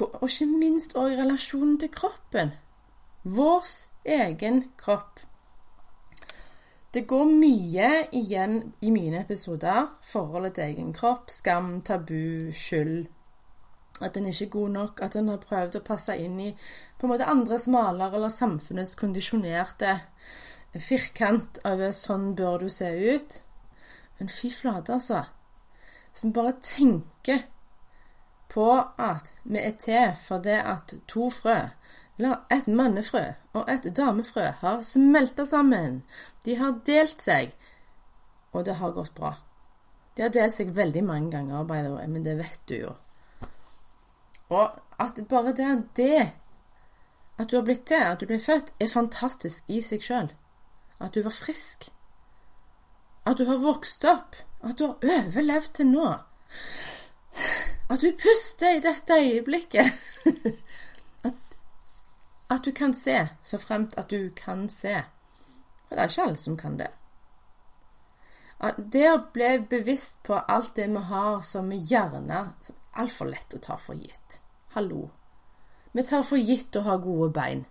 og 0.00 0.22
ikke 0.28 0.46
minst 0.48 0.96
også 0.96 1.12
i 1.12 1.18
relasjonen 1.20 1.78
til 1.80 1.90
kroppen. 1.92 2.54
Vår 3.22 3.66
egen 4.04 4.64
kropp. 4.78 5.20
Det 6.92 7.06
går 7.08 7.24
mye 7.24 7.90
igjen 8.12 8.56
i 8.80 8.90
mine 8.92 9.22
episoder. 9.22 9.86
Forholdet 10.04 10.56
til 10.56 10.64
egen 10.64 10.92
kropp, 10.96 11.30
skam, 11.30 11.80
tabu, 11.80 12.52
skyld. 12.52 13.06
At 14.00 14.16
en 14.16 14.26
ikke 14.26 14.44
er 14.44 14.50
god 14.50 14.68
nok. 14.68 15.02
At 15.02 15.16
en 15.16 15.28
har 15.28 15.42
prøvd 15.42 15.76
å 15.78 15.84
passe 15.84 16.16
inn 16.16 16.40
i 16.40 16.50
på 16.98 17.06
en 17.06 17.12
måte 17.12 17.28
andres 17.28 17.68
maler 17.68 18.14
eller 18.14 18.32
samfunnets 18.32 18.94
kondisjonerte 18.94 19.98
firkant 20.80 21.58
av 21.64 21.78
'sånn 21.92 22.34
bør 22.34 22.58
du 22.58 22.68
se 22.68 22.88
ut'. 23.14 23.42
Men 24.18 24.28
fy 24.28 24.50
flate, 24.50 24.92
altså. 24.92 25.24
Så 26.12 26.26
vi 26.26 26.32
bare 26.32 26.52
tenker 26.62 27.42
på 28.48 28.84
at 28.98 29.32
vi 29.44 29.58
er 29.58 29.70
til 29.70 30.12
for 30.16 30.38
det 30.38 30.60
at 30.64 30.94
to 31.08 31.30
frø 31.30 31.68
eller 32.18 32.36
et 32.50 32.68
mannefrø 32.68 33.22
og 33.52 33.70
et 33.70 33.96
damefrø 33.96 34.50
har 34.60 34.82
smelta 34.82 35.44
sammen. 35.44 36.02
De 36.44 36.54
har 36.56 36.80
delt 36.86 37.20
seg, 37.20 37.54
og 38.52 38.66
det 38.66 38.74
har 38.74 38.92
gått 38.92 39.14
bra. 39.14 39.32
De 40.16 40.22
har 40.22 40.28
delt 40.34 40.54
seg 40.54 40.74
veldig 40.76 41.04
mange 41.04 41.30
ganger, 41.30 41.64
by 41.64 41.80
the 41.82 41.94
way, 41.94 42.06
men 42.06 42.24
det 42.24 42.36
vet 42.38 42.60
du 42.68 42.76
jo. 42.76 42.92
Og 44.52 44.78
at 45.02 45.20
bare 45.28 45.54
det 45.56 45.72
det, 45.96 46.32
at 47.38 47.50
du 47.50 47.56
har 47.56 47.64
blitt 47.66 47.88
det, 47.88 48.02
at 48.04 48.20
du 48.20 48.26
ble 48.28 48.38
født, 48.40 48.74
er 48.80 48.92
fantastisk 48.92 49.68
i 49.68 49.80
seg 49.82 50.04
sjøl. 50.04 50.28
At 51.00 51.14
du 51.14 51.22
var 51.24 51.34
frisk. 51.34 51.88
At 53.26 53.38
du 53.38 53.46
har 53.48 53.62
vokst 53.62 54.04
opp. 54.04 54.36
At 54.62 54.78
du 54.78 54.86
har 54.86 55.24
overlevd 55.24 55.72
til 55.74 55.88
nå. 55.90 56.10
At 57.90 58.04
du 58.04 58.12
puster 58.20 58.76
i 58.76 58.84
dette 58.84 59.18
øyeblikket. 59.18 59.92
At 62.52 62.64
du 62.64 62.72
kan 62.76 62.92
se, 62.94 63.28
så 63.42 63.58
fremt 63.58 63.94
at 63.96 64.10
du 64.10 64.30
kan 64.36 64.68
se. 64.68 64.98
For 65.88 65.96
det 65.96 66.02
er 66.02 66.10
ikke 66.10 66.22
alle 66.22 66.36
som 66.36 66.56
kan 66.56 66.76
det. 66.76 66.90
At 68.60 68.76
Det 68.92 69.06
å 69.08 69.22
bli 69.32 69.48
bevisst 69.70 70.20
på 70.28 70.36
alt 70.36 70.76
det 70.76 70.90
vi 70.92 71.04
har 71.08 71.40
som 71.48 71.72
vi 71.72 71.80
gjerne 71.80 72.42
er 72.42 73.00
altfor 73.00 73.32
lett 73.32 73.56
å 73.56 73.62
ta 73.62 73.78
for 73.80 73.96
gitt. 73.96 74.41
Hallo. 74.74 75.10
Vi 75.92 76.02
tar 76.02 76.22
for 76.24 76.40
gitt 76.40 76.76
å 76.80 76.82
ha 76.86 76.94
gode 76.96 77.28
bein. 77.36 77.66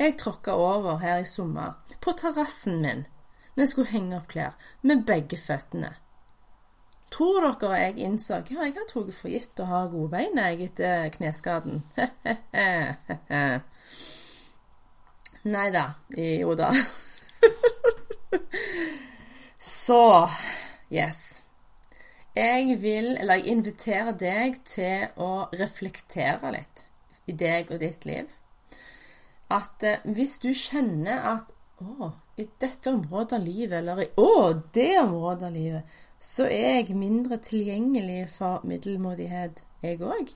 Jeg 0.00 0.16
tråkka 0.18 0.56
over 0.58 0.96
her 0.98 1.20
i 1.22 1.26
sommer, 1.28 1.76
på 2.02 2.10
terrassen 2.18 2.80
min, 2.82 3.06
når 3.54 3.62
jeg 3.62 3.70
skulle 3.70 3.92
henge 3.92 4.16
opp 4.16 4.26
klær, 4.32 4.56
med 4.82 5.04
begge 5.06 5.38
føttene. 5.38 5.92
Tror 7.14 7.46
dere 7.46 7.78
jeg 7.78 8.02
innså 8.02 8.42
ja, 8.50 8.66
jeg 8.66 8.74
har 8.74 8.86
tatt 8.90 9.14
for 9.14 9.30
gitt 9.30 9.62
å 9.62 9.70
ha 9.70 9.86
gode 9.92 10.10
bein 10.16 10.34
jeg 10.42 10.60
etter 10.66 11.06
kneskaden? 11.14 11.86
Nei 15.54 15.68
da. 15.74 15.86
Jo 16.18 16.54
da. 16.58 16.74
Så 19.70 20.26
Yes. 20.90 21.42
Jeg 22.36 22.82
vil, 22.82 23.16
eller 23.18 23.40
jeg 23.40 23.46
inviterer 23.46 24.12
deg 24.14 24.60
til 24.64 25.08
å 25.18 25.48
reflektere 25.56 26.52
litt 26.54 26.84
i 27.26 27.34
deg 27.34 27.72
og 27.74 27.80
ditt 27.82 28.04
liv. 28.06 28.30
At 29.50 29.82
eh, 29.86 30.04
hvis 30.04 30.38
du 30.42 30.52
kjenner 30.54 31.24
at 31.32 31.50
å, 31.82 32.12
i 32.38 32.46
dette 32.62 32.92
området 32.92 33.38
av 33.38 33.46
livet, 33.46 33.80
eller 33.80 34.04
i 34.04 34.08
å, 34.20 34.52
det 34.74 34.92
området 35.00 35.48
av 35.48 35.56
livet, 35.56 35.96
så 36.20 36.46
er 36.46 36.82
jeg 36.82 36.98
mindre 37.00 37.40
tilgjengelig 37.42 38.28
for 38.36 38.62
middelmådighet, 38.68 39.64
jeg 39.82 39.98
òg. 40.04 40.30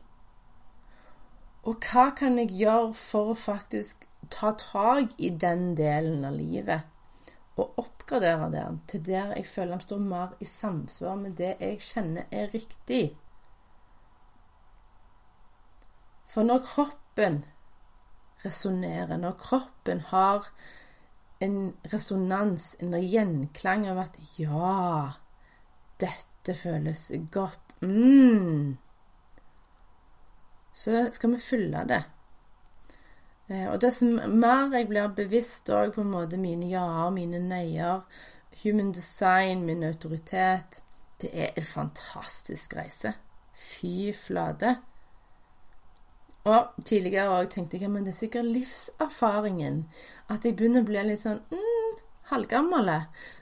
Og 1.68 1.86
hva 1.92 2.08
kan 2.16 2.40
jeg 2.40 2.56
gjøre 2.58 2.90
for 2.96 3.32
å 3.32 3.38
faktisk 3.38 4.08
ta 4.32 4.50
tak 4.58 5.14
i 5.18 5.30
den 5.30 5.74
delen 5.78 6.24
av 6.26 6.34
livet 6.36 6.90
og 7.56 7.78
oppgradere 7.78 8.50
den 8.50 8.80
til 8.90 9.04
der 9.06 9.34
jeg 9.36 9.46
føler 9.46 9.76
den 9.76 9.84
står 9.84 9.98
mer 9.98 10.32
i 10.40 10.44
samsvar 10.44 11.18
med 11.20 11.36
det 11.38 11.54
jeg 11.60 11.80
kjenner 11.80 12.30
er 12.30 12.54
riktig. 12.54 13.04
For 16.26 16.42
når 16.42 16.64
kroppen 16.66 17.44
resonnerer, 18.44 19.16
når 19.16 19.36
kroppen 19.38 20.00
har 20.10 20.48
en 21.44 21.76
resonans, 21.92 22.74
en 22.80 22.96
gjenklang 22.98 23.86
av 23.90 24.00
at 24.02 24.18
ja, 24.38 25.12
dette 26.00 26.56
føles 26.58 27.10
godt 27.32 27.76
mm, 27.82 28.76
Så 30.74 31.04
skal 31.14 31.30
vi 31.36 31.38
fylle 31.38 31.84
det. 31.86 32.02
Eh, 33.48 33.66
og 33.68 33.80
dess 33.82 34.00
mer 34.02 34.72
jeg 34.72 34.88
blir 34.88 35.10
bevisst 35.16 35.68
òg 35.74 35.92
på 35.94 36.00
en 36.04 36.12
måte 36.14 36.40
mine 36.40 36.70
ja-er, 36.70 37.10
mine 37.12 37.42
nei-er, 37.44 38.00
human 38.62 38.92
design, 38.92 39.66
min 39.66 39.84
autoritet 39.84 40.82
Det 41.20 41.30
er 41.32 41.52
en 41.56 41.62
fantastisk 41.62 42.74
reise. 42.76 43.14
Fy 43.54 44.12
flate. 44.18 44.74
Og 46.44 46.82
tidligere 46.84 47.38
òg 47.38 47.46
tenkte 47.52 47.78
jeg 47.80 47.88
men 47.88 48.04
det 48.04 48.12
er 48.12 48.18
sikkert 48.18 48.50
livserfaringen. 48.50 49.84
At 50.28 50.44
jeg 50.44 50.56
begynner 50.58 50.82
å 50.82 50.88
bli 50.88 51.04
litt 51.06 51.22
sånn 51.22 51.40
mm, 51.54 51.94
halvgammel. 52.32 52.90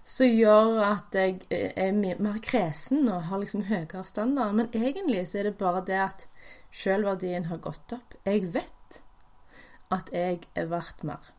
Som 0.04 0.30
gjør 0.30 0.78
at 0.86 1.16
jeg 1.18 1.40
eh, 1.48 1.72
er 1.74 1.96
mer 1.96 2.38
kresen 2.44 3.08
og 3.08 3.26
har 3.30 3.42
liksom 3.42 3.64
høyere 3.72 4.04
standard. 4.06 4.54
Men 4.60 4.70
egentlig 4.76 5.24
så 5.30 5.40
er 5.40 5.50
det 5.50 5.56
bare 5.58 5.82
det 5.88 5.98
at 6.04 6.28
sjølverdien 6.70 7.48
har 7.50 7.64
gått 7.64 7.96
opp. 7.96 8.14
Jeg 8.28 8.52
vet 8.54 8.76
at 9.92 10.10
jeg 10.12 10.40
er 10.54 10.66
verdt 10.70 11.04
mer. 11.04 11.32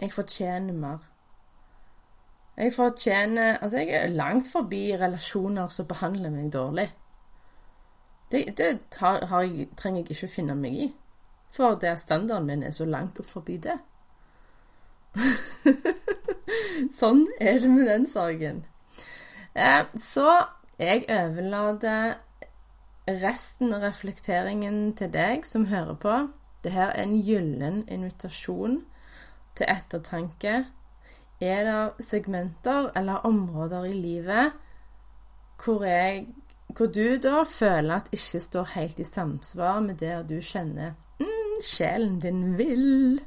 Jeg 0.00 0.12
fortjener 0.12 0.72
mer. 0.72 0.98
Jeg 2.56 2.72
fortjener 2.72 3.58
Altså, 3.58 3.78
jeg 3.78 3.88
er 3.88 4.06
langt 4.08 4.48
forbi 4.52 4.96
relasjoner 4.96 5.68
som 5.68 5.86
behandler 5.86 6.30
meg 6.30 6.52
dårlig. 6.52 6.92
Det, 8.30 8.58
det 8.58 8.78
tar, 8.90 9.42
jeg, 9.42 9.68
trenger 9.76 10.00
jeg 10.00 10.10
ikke 10.10 10.28
finne 10.28 10.54
meg 10.54 10.74
i. 10.74 10.94
For 11.54 11.74
det 11.74 12.00
standarden 12.00 12.46
min 12.46 12.62
er 12.62 12.70
så 12.70 12.84
langt 12.84 13.18
opp 13.20 13.30
forbi 13.30 13.56
det. 13.62 13.78
sånn 17.00 17.26
er 17.40 17.60
det 17.62 17.70
med 17.70 17.86
den 17.86 18.06
saken. 18.10 18.64
Eh, 19.54 19.84
så 19.94 20.30
jeg 20.78 21.04
overlater 21.06 22.16
resten 23.06 23.74
av 23.76 23.84
reflekteringen 23.84 24.94
til 24.98 25.12
deg 25.14 25.46
som 25.46 25.68
hører 25.70 25.94
på. 26.00 26.16
Dette 26.64 26.80
er 26.80 26.94
en 27.02 27.18
gyllen 27.20 27.82
invitasjon 27.92 28.78
til 29.56 29.68
ettertanke. 29.68 30.64
Er 31.44 31.64
det 31.66 32.06
segmenter 32.06 32.88
eller 32.96 33.26
områder 33.28 33.84
i 33.90 33.92
livet 33.92 34.52
hvor, 35.64 35.84
jeg, 35.84 36.26
hvor 36.76 36.86
du 36.86 37.16
da 37.22 37.42
føler 37.48 37.94
at 37.94 38.08
ikke 38.12 38.40
står 38.40 38.70
helt 38.74 38.98
i 38.98 39.04
samsvar 39.04 39.80
med 39.84 39.94
det 40.00 40.28
du 40.28 40.40
kjenner 40.40 40.94
mm, 41.20 41.60
sjelen 41.62 42.18
din 42.20 42.56
vil? 42.58 43.20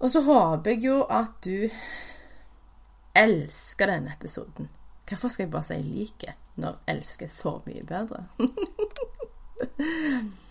Og 0.00 0.10
så 0.10 0.22
håper 0.26 0.70
jeg 0.70 0.84
jo 0.84 1.02
at 1.04 1.44
du 1.44 1.68
elsker 3.14 3.92
denne 3.92 4.16
episoden. 4.16 4.70
Hvorfor 5.08 5.28
skal 5.28 5.44
jeg 5.44 5.50
bare 5.50 5.62
si 5.62 5.74
'liker' 5.74 6.34
når 6.56 6.78
'elsker' 6.88 7.24
er 7.24 7.28
så 7.28 7.60
mye 7.66 7.86
bedre? 7.86 8.26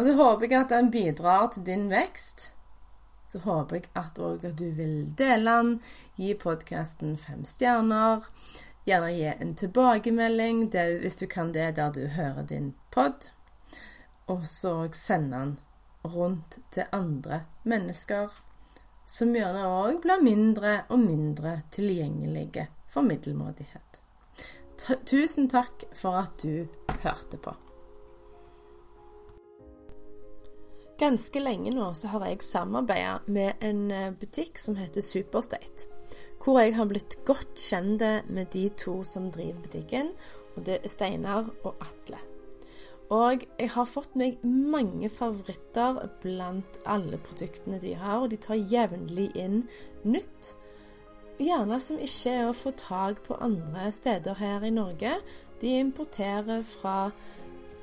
og 0.00 0.06
så 0.06 0.12
håper 0.16 0.46
jeg 0.48 0.60
at 0.62 0.70
den 0.72 0.86
bidrar 0.90 1.50
til 1.52 1.66
din 1.66 1.90
vekst. 1.90 2.54
Så 3.28 3.38
håper 3.44 3.76
jeg 3.76 3.90
at 4.00 4.16
òg 4.18 4.46
at 4.48 4.56
du 4.56 4.70
vil 4.72 5.10
dele 5.18 5.56
den, 5.58 5.74
gi 6.16 6.32
podkasten 6.40 7.18
fem 7.20 7.44
stjerner. 7.44 8.24
Gjerne 8.88 9.12
gi 9.12 9.28
en 9.34 9.52
tilbakemelding 9.60 10.64
hvis 10.72 11.20
du 11.20 11.26
kan 11.28 11.52
det 11.52 11.74
der 11.76 11.92
du 11.92 12.06
hører 12.16 12.48
din 12.48 12.72
pod. 12.90 13.28
Og 14.26 14.46
så 14.48 14.88
sende 14.96 15.36
den 15.36 15.58
rundt 16.04 16.58
til 16.72 16.88
andre 16.96 17.44
mennesker 17.62 18.40
som 19.04 19.36
gjerne 19.36 19.68
òg 19.68 20.00
blir 20.00 20.24
mindre 20.24 20.78
og 20.88 21.02
mindre 21.04 21.58
tilgjengelige 21.76 22.70
for 22.88 23.04
middelmådighet. 23.04 24.00
Tusen 25.04 25.50
takk 25.52 25.90
for 25.92 26.22
at 26.24 26.40
du 26.40 26.64
hørte 27.02 27.36
på. 27.36 27.52
Ganske 31.00 31.40
lenge 31.40 31.72
nå 31.72 31.86
så 31.96 32.10
har 32.12 32.26
jeg 32.28 32.44
samarbeida 32.44 33.20
med 33.32 33.62
en 33.64 33.86
eh, 33.94 34.10
butikk 34.20 34.58
som 34.60 34.76
heter 34.76 35.00
Superstate. 35.00 35.88
Hvor 36.40 36.58
jeg 36.60 36.74
har 36.76 36.88
blitt 36.88 37.16
godt 37.28 37.56
kjent 37.60 38.04
med 38.28 38.50
de 38.52 38.66
to 38.80 38.98
som 39.04 39.30
driver 39.32 39.62
butikken. 39.64 40.12
Og 40.56 40.66
det 40.66 40.80
er 40.80 40.92
Steinar 40.92 41.48
og 41.64 41.80
Atle. 41.80 42.20
Og 43.10 43.42
jeg 43.58 43.70
har 43.74 43.88
fått 43.90 44.12
meg 44.14 44.38
mange 44.44 45.08
favoritter 45.10 45.98
blant 46.22 46.78
alle 46.86 47.18
produktene 47.18 47.80
de 47.82 47.96
har, 47.98 48.20
og 48.22 48.30
de 48.30 48.38
tar 48.38 48.60
jevnlig 48.60 49.30
inn 49.34 49.64
nytt. 50.04 50.52
Gjerne 51.40 51.80
som 51.80 51.98
ikke 51.98 52.36
er 52.36 52.46
å 52.50 52.54
få 52.54 52.70
tak 52.76 53.24
på 53.24 53.40
andre 53.40 53.88
steder 53.96 54.36
her 54.38 54.62
i 54.68 54.72
Norge. 54.74 55.16
De 55.60 55.74
importerer 55.80 56.62
fra 56.62 57.10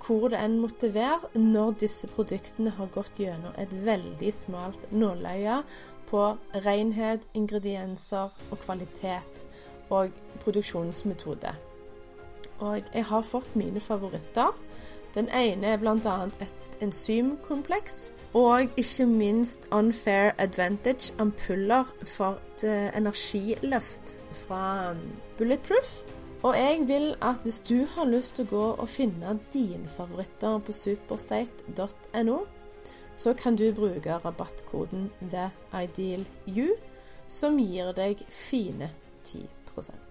hvor 0.08 0.32
det 0.32 0.39
enn 0.39 0.60
måtte 0.62 0.93
være, 0.93 1.32
når 1.36 1.78
disse 1.84 2.08
produktene 2.08 2.72
har 2.78 2.89
gått 2.96 3.20
gjennom 3.20 3.56
et 3.60 3.74
veldig 3.86 4.32
smalt 4.34 4.91
nåløye 4.91 5.62
på 6.08 6.24
renhet, 6.65 7.28
ingredienser 7.36 8.32
og 8.52 8.60
kvalitet 8.63 9.43
og 9.89 10.15
produksjonsmetode. 10.43 11.52
Og 12.60 12.82
jeg 12.93 13.06
har 13.06 13.22
fått 13.28 13.56
mine 13.56 13.80
favoritter. 13.84 14.56
Den 15.15 15.30
ene 15.34 15.74
er 15.74 15.82
bl.a. 15.82 16.15
et 16.41 16.82
enzymkompleks, 16.82 18.13
og 18.38 18.70
ikke 18.78 19.06
minst 19.06 19.67
Unfair 19.72 20.32
Advantage 20.38 21.13
ampuller 21.20 21.89
for 22.06 22.38
et 22.38 22.67
eh, 22.70 22.98
energiløft 22.98 24.17
fra 24.32 24.91
um, 24.91 25.02
Bulletproof. 25.38 26.04
Og 26.45 26.54
jeg 26.58 26.84
vil 26.88 27.15
at 27.21 27.41
hvis 27.43 27.60
du 27.65 27.86
har 27.95 28.06
lyst 28.06 28.36
til 28.38 28.45
å 28.45 28.52
gå 28.52 28.65
og 28.84 28.89
finne 28.89 29.38
dine 29.54 29.89
favoritter 29.89 30.60
på 30.62 30.76
superstate.no, 30.76 32.38
så 33.17 33.34
kan 33.34 33.58
du 33.58 33.65
bruke 33.73 34.19
rabattkoden 34.21 35.10
THEIdealyou, 35.32 36.76
som 37.28 37.58
gir 37.60 37.89
deg 37.97 38.21
fine 38.30 38.91
10 39.26 40.07